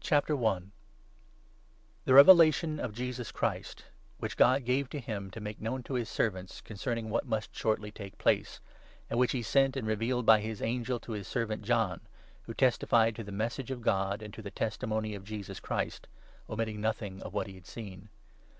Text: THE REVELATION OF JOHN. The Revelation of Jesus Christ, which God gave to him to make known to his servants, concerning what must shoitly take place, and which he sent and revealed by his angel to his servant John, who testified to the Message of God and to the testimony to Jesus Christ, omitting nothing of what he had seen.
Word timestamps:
THE 0.00 0.12
REVELATION 0.12 0.40
OF 0.40 0.40
JOHN. 0.40 0.72
The 2.04 2.14
Revelation 2.14 2.80
of 2.80 2.92
Jesus 2.92 3.30
Christ, 3.30 3.84
which 4.18 4.36
God 4.36 4.64
gave 4.64 4.90
to 4.90 4.98
him 4.98 5.30
to 5.30 5.40
make 5.40 5.60
known 5.60 5.84
to 5.84 5.94
his 5.94 6.08
servants, 6.08 6.60
concerning 6.60 7.10
what 7.10 7.26
must 7.28 7.52
shoitly 7.54 7.94
take 7.94 8.18
place, 8.18 8.58
and 9.08 9.20
which 9.20 9.30
he 9.30 9.42
sent 9.42 9.76
and 9.76 9.86
revealed 9.86 10.26
by 10.26 10.40
his 10.40 10.60
angel 10.60 10.98
to 10.98 11.12
his 11.12 11.28
servant 11.28 11.62
John, 11.62 12.00
who 12.42 12.54
testified 12.54 13.14
to 13.14 13.22
the 13.22 13.30
Message 13.30 13.70
of 13.70 13.82
God 13.82 14.20
and 14.20 14.34
to 14.34 14.42
the 14.42 14.50
testimony 14.50 15.12
to 15.12 15.20
Jesus 15.20 15.60
Christ, 15.60 16.08
omitting 16.50 16.80
nothing 16.80 17.22
of 17.22 17.32
what 17.32 17.46
he 17.46 17.54
had 17.54 17.66
seen. 17.68 18.08